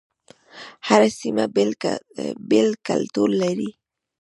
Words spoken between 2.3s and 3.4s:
بیل کلتور